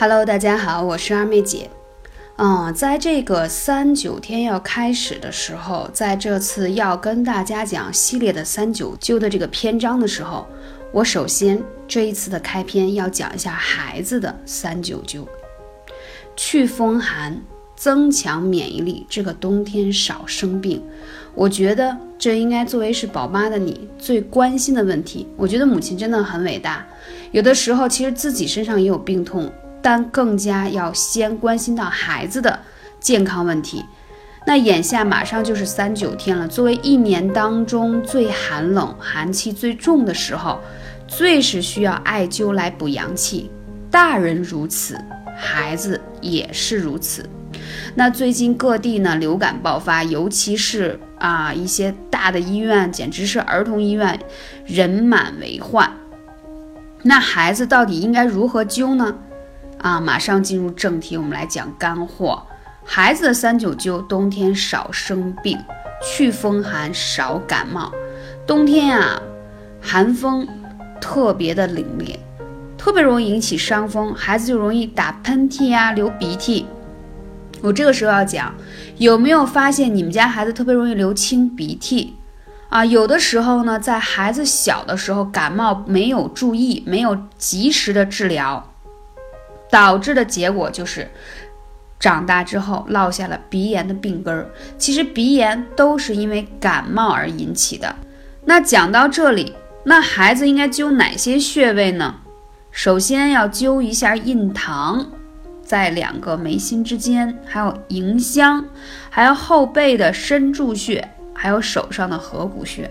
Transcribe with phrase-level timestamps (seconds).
[0.00, 1.68] Hello，大家好，我是二妹姐。
[2.36, 10.46] 嗯，在这个三九天要开始的时候，在这次要跟大家讲系列的三九灸的这个篇章的时候，
[10.90, 15.26] 我首先这一次的开篇要讲一下孩子的三九灸，
[16.34, 17.38] 祛风寒，
[17.76, 20.82] 增强免疫力，这个冬天少生病。
[21.34, 25.28] 我觉得这应该作为是宝妈的你最关心的问题。
[25.36, 26.86] 我觉得母亲真的很伟大，
[27.32, 29.52] 有的时候其实自己身上也有病痛。
[29.82, 32.58] 但更加要先关心到孩子的
[32.98, 33.84] 健康问题。
[34.46, 40.58] 那眼下马上就是三九天了，作为一年当中最寒冷、寒气最重的时候，
[41.06, 43.50] 最是需要艾灸来补阳气。
[43.90, 44.98] 大人如此，
[45.36, 47.28] 孩子也是如此。
[47.94, 54.18] 那最近各地呢流感爆发，尤其是啊一些大的医院，简直是儿童医院
[54.64, 55.90] 人满为患。
[57.02, 59.14] 那孩子到底应该如何灸呢？
[59.80, 62.42] 啊，马上进入正题，我们来讲干货。
[62.84, 65.58] 孩子的三九灸，冬天少生病，
[66.02, 67.92] 祛风寒，少感冒。
[68.46, 69.20] 冬天啊，
[69.80, 70.46] 寒风
[71.00, 72.16] 特别的凛冽，
[72.76, 76.66] 特别容易引起伤风，孩子就容易打喷嚏呀，流鼻涕。
[77.62, 78.54] 我这个时候要讲，
[78.98, 82.16] 有没有发现你们家孩子特别容易流清鼻涕
[82.68, 82.84] 啊？
[82.84, 88.66] 有的时候呢，在孩子小的时候感冒没有注意，没有及时的治疗。
[89.70, 91.08] 导致的结果就是，
[91.98, 94.50] 长大之后落下了鼻炎的病根儿。
[94.76, 97.94] 其实鼻炎都是因为感冒而引起的。
[98.44, 99.54] 那讲到这里，
[99.84, 102.16] 那孩子应该灸哪些穴位呢？
[102.70, 105.06] 首先要灸一下印堂，
[105.62, 108.64] 在两个眉心之间，还有迎香，
[109.08, 112.90] 还有后背的身柱穴，还有手上的合谷穴。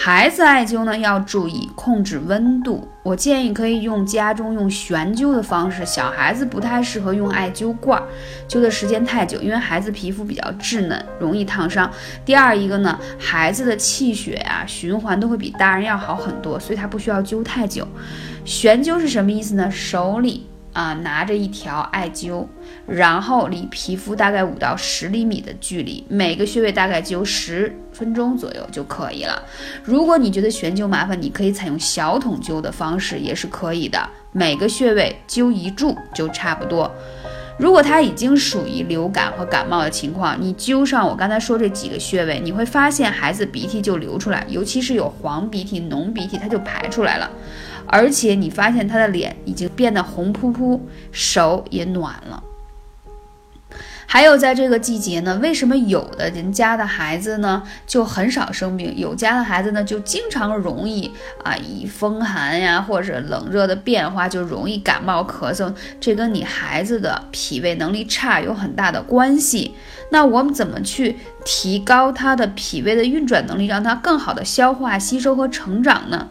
[0.00, 2.86] 孩子艾灸呢，要注意控制温度。
[3.02, 8.00] 我建议可以用家中用悬灸的方式，小孩子不太适合用艾灸罐，
[8.48, 11.90] 灸的时间太久，因为孩子皮肤比较稚嫩，容易烫伤。
[12.24, 17.84] 第二一个呢，孩子的气血呀循环都会比大人要好很多，所以他不需要灸太久。
[18.44, 19.68] 悬灸是什么意思呢？
[19.68, 20.46] 手里。
[20.72, 22.46] 啊，拿着一条艾灸，
[22.86, 29.42] 然后离皮肤大概五到十厘米的距离，每个穴位大概灸十分钟左右就可以了。
[29.82, 34.08] 如果你觉得悬灸麻烦，你可以采用小筒灸的方式，也是可以的。
[34.32, 36.92] 每个穴位灸一柱就差不多。
[37.58, 47.28] 如果他已经属于流感和感冒的情况，你灸上我刚才说这几个穴位，你会发现孩子鼻涕就流出来，尤其是有黄鼻涕、浓鼻涕，它就排出来了。
[47.88, 52.42] 而且你发现他的脸已经变得红扑扑，手也暖了。
[54.10, 61.12] 还有在这个季节呢，为什么有的人家的孩子呢就很少生病，有家的孩子呢就经常容易
[61.44, 65.74] 啊，以风寒呀或者冷热的变化就容易感冒咳嗽？
[66.00, 69.74] 这跟你孩子的脾胃能力差有很大的关系。
[70.10, 76.28] 那我们怎么去提高他的脾胃的运转能力，让他更好的消化吸收和成长呢？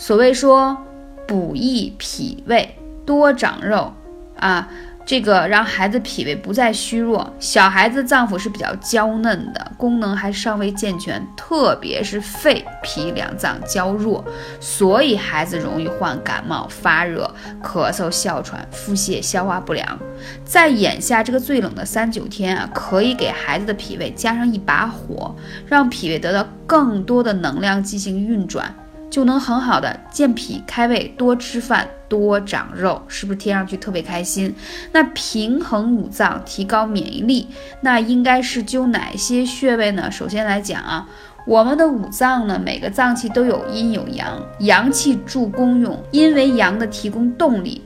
[0.00, 0.78] 所谓说
[1.26, 3.92] 补益脾胃，多长肉
[4.38, 4.68] 啊，
[5.04, 7.34] 这个让孩子脾胃不再虚弱。
[7.40, 14.24] 小孩子脏腑是比较娇嫩的，功能还尚未健全，特别是肺脾两脏较弱，
[14.60, 17.28] 所以孩子容易患感冒、发热、
[17.60, 19.98] 咳嗽、哮喘、腹泻、消化不良。
[20.44, 25.34] 在眼下这个最冷的三九天啊，可以给孩子的脾胃加上一把火，
[25.66, 28.72] 让脾胃得到更多的能量进行运转。
[29.10, 34.54] 就能很好的健脾开胃，多吃饭，多长肉，是不是听上去特别开心？
[34.92, 37.48] 那平衡五脏，提高免疫力，
[37.80, 40.10] 那应该是灸哪些穴位呢？
[40.10, 41.08] 首先来讲啊，
[41.46, 47.82] 我们的五脏呢，每个脏器都有阴有阳，阳气助功用，阴为阳的提供动力。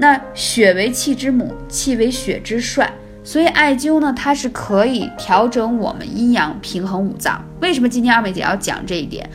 [0.00, 2.92] 那血为气之母，气为血之帅，
[3.24, 7.44] 所以艾灸呢，它是可以调整我们阴阳，平衡五脏。
[7.60, 9.28] 为什么今天二妹姐要讲这一点？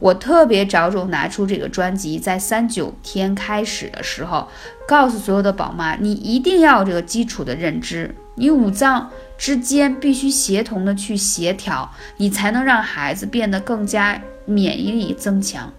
[0.00, 4.48] 我特别着重拿出这个专辑，在三九天开始的时候，
[4.86, 15.72] 告诉所有的宝妈，你一定要有这个基础的认知，你五脏之间必须协同的去协调，你才能让孩子变得更加免疫力增强。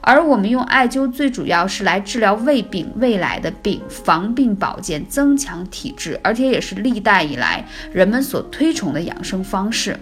[0.00, 9.98] 而我们用艾灸，最主要是来治疗胃病、未来的病，防病保健，增强体质，而且也是历代以来人们所推崇的养生方式。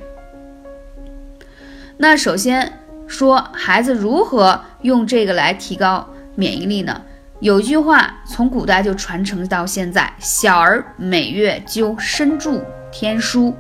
[1.96, 2.70] 那首先。
[3.06, 7.02] 说孩子如何用这个来提高免疫力呢？
[7.40, 13.52] 有句话从古代就传承到现在：小儿每月灸身柱天枢，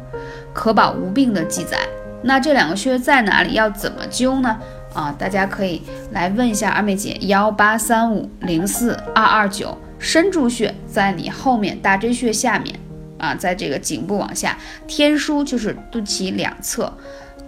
[0.52, 1.78] 可保无病的记载。
[2.22, 3.52] 那这两个穴在哪里？
[3.52, 4.58] 要怎么灸呢？
[4.94, 5.82] 啊，大家可以
[6.12, 9.76] 来问一下二妹姐：幺八三五零四二二九。
[9.98, 12.78] 身柱穴在你后面大椎穴下面
[13.18, 14.56] 啊，在这个颈部往下，
[14.86, 16.92] 天枢就是肚脐两侧，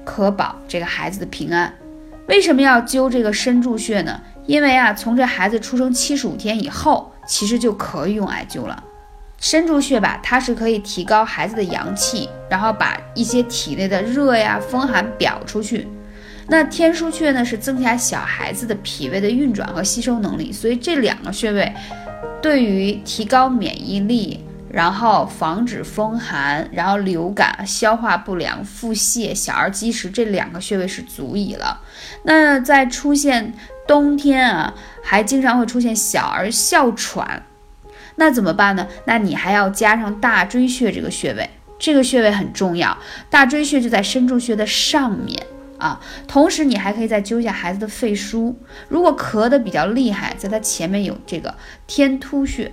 [0.04, 1.72] 可保这个孩子的平安。
[2.26, 4.20] 为什么要灸这个身柱穴呢？
[4.46, 8.82] 因为啊，从这孩子出生七十五天以后，其实就可以用艾灸了。
[9.38, 15.86] 身柱穴吧，它是可以提高孩子的阳气，然后把一些体内的热呀、风寒表出去。
[16.48, 20.52] 那天枢穴呢，是增加小孩子的脾胃的运转和吸收能力。
[20.52, 21.72] 所以这两个穴位，
[22.40, 31.80] 对于提高免疫力，然后防止风寒，然后流感、消化不良、腹泻、小儿积食这两个穴位是足以了。
[32.24, 33.54] 那在出现
[33.86, 37.44] 冬天啊，还经常会出现小儿哮喘。
[38.16, 38.86] 那怎么办呢？
[39.04, 41.48] 那你还要加上大椎穴这个穴位，
[41.78, 42.96] 这个穴位很重要。
[43.28, 45.40] 大椎穴就在身柱穴的上面
[45.78, 46.00] 啊。
[46.26, 48.54] 同时，你还可以再灸一下孩子的肺腧。
[48.88, 51.54] 如果咳得比较厉害，在它前面有这个
[51.86, 52.72] 天突穴、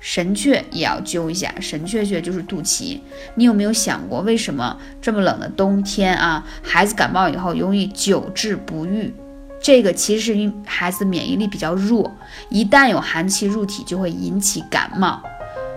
[0.00, 1.54] 神阙也要灸一下。
[1.60, 2.98] 神阙穴就是肚脐。
[3.36, 9.14] 你有没有想过，为什么这么冷的冬天啊，孩子感冒以后容易久治不愈？
[9.62, 12.10] 这个其实是因孩子免疫力比较弱，
[12.48, 15.22] 一旦有寒气入体，就会引起感冒。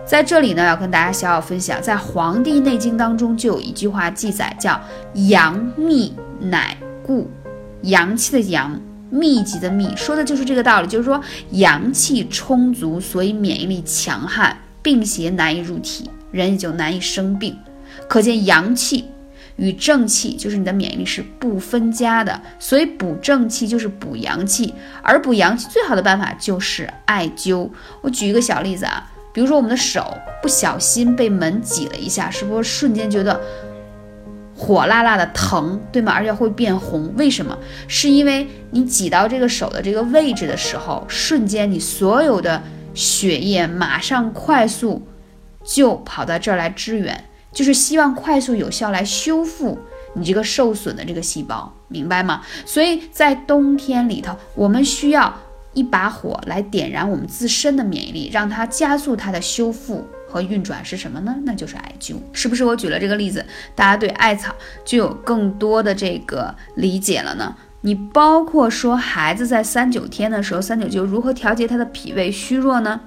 [0.05, 4.79] 在这里呢，要跟大家小小分享，在《黄帝内经》当中就有一句话记载，叫
[5.29, 7.29] “阳秘乃固”，
[7.83, 8.79] 阳气的阳，
[9.13, 11.21] 密集的密，说的就是这个道理，就是说
[11.51, 17.55] 阳气充足，所以免疫力强悍，病邪难以入体，人也就难以生病。
[18.09, 19.05] 可见阳气。
[19.55, 24.73] 与正气就是你的免疫力是不分家的，所以补正气就是补阳气，
[25.03, 27.69] 而补阳气最好的办法就是艾灸。
[28.01, 33.39] 我举一个小例子啊，比如说我们的手不小心被门挤了一下，是不是瞬间觉得
[34.55, 36.11] 火辣辣的疼，对吗？
[36.13, 37.57] 而且会变红，为什么？
[37.87, 42.61] 是因为你挤到这个手的这个位置的时候，瞬间你所有的
[42.93, 45.01] 血液马上快速
[45.63, 47.25] 就跑到这儿来支援。
[47.51, 49.77] 就是希望快速有效来修复
[50.15, 52.41] 你这个受损的这个细胞，明白吗？
[52.65, 55.31] 所以在冬天里头，我们需要
[55.73, 60.03] 一把火来点燃我们自身的免疫力，让它加速它的修复
[60.33, 61.35] 和运转是什么呢？
[61.43, 62.65] 那就是艾灸，是不是？
[62.65, 63.45] 我举了这个例子，
[63.75, 67.55] 大家对艾草就有更多的这个理解了呢？
[67.81, 72.99] 你包括说孩子在三九天的时候，三九灸如何调节他的脾胃虚弱呢？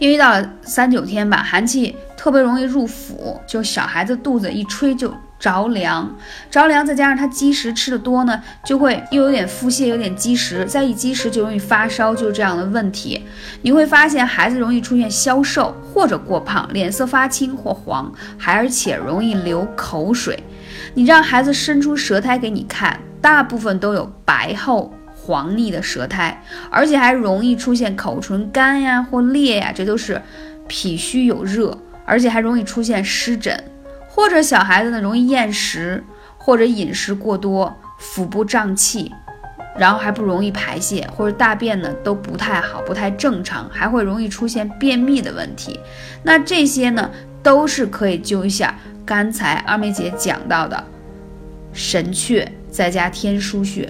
[0.00, 6.14] 因为到了三九天吧，寒气特别容易入腹，就小孩子肚子一吹就着凉，
[6.50, 13.24] 着凉再加上他积食吃的多呢，就会又有点腹泻，有点积食，再一积食就容易发烧，就是这样的问题。
[13.62, 20.44] 你会发现孩子容易出现消瘦或者过胖，脸色发青或黄，还而且容易流口水。
[20.92, 24.92] 你让孩子伸出舌苔给你看，大部分都有白厚。
[25.14, 30.20] 黄腻的舌苔，而且还容易出现口唇干呀或裂呀，这都是
[30.66, 31.78] 脾虚有热，
[32.10, 33.62] 而且还容易出现湿疹，
[34.08, 36.02] 或者小孩子呢容易厌食
[36.36, 39.12] 或者饮食过多，腹部胀气，
[39.78, 45.78] 然后还不容易排泄，或者大便呢都不太好，不太正常，还会容易出现便秘的问题。
[46.24, 47.08] 那这些呢
[47.44, 48.76] 都是可以灸一下
[49.06, 50.84] 刚才二妹姐讲到的
[51.72, 53.88] 神阙，再加天枢穴。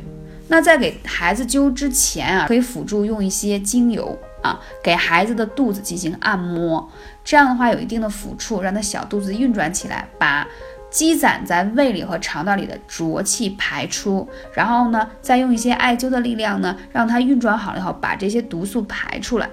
[0.49, 6.88] 那在给孩子灸之前啊，可以辅助用一些精油啊，给孩子的肚子进行按摩，
[7.24, 10.46] 这样的话有一定的抚触，让他小肚子运转起来，把
[10.91, 19.48] 积攒在胃里和肠道里的浊气排出，然后呢，再用一些艾灸的力量呢，让它运转好了以后，把这些毒素排出来。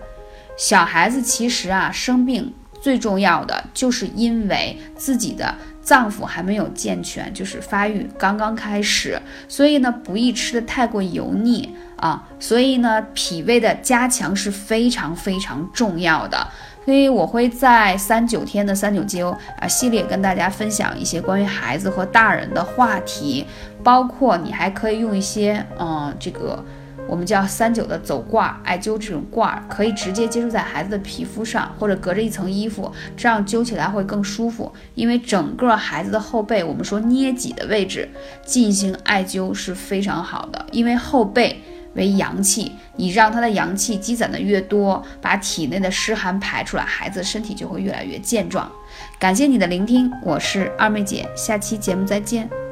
[0.58, 2.52] 小孩子其实啊，生病
[2.88, 5.54] 最重要的就是因为自己的。
[5.88, 9.18] 脏腑还没有健全，就是发育刚刚开始，
[9.48, 12.28] 所以呢，不宜吃的太过油腻啊。
[12.42, 16.46] 所以呢，脾胃的加强是非常非常重要的。
[16.84, 23.46] 所以我会在三九天的三九灸啊系列跟大家分享一些关于孩子和大人的话题，
[23.82, 26.62] 包括你还可以用一些嗯这个。
[27.08, 34.72] 我们叫三九的走挂艾灸这种挂可以直接接触在孩子的皮肤上，或者隔着一层衣服，这样灸起来会更舒服。
[34.96, 38.10] 因为整个孩子的后背，我们说捏脊的位置
[38.46, 41.62] 进行艾灸是非常好的，因为后背
[41.94, 48.72] 为阳气，你让他的阳气积攒的越多，把体内的湿寒排出来，孩子身体就会越来越健壮。
[49.18, 52.67] 感谢你的聆听，我是二妹姐，下期节目再见。